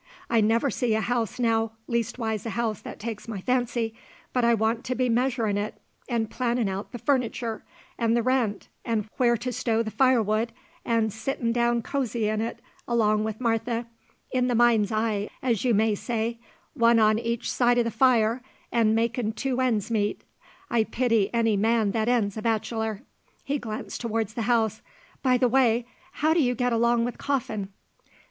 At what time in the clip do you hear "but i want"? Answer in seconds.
4.33-4.83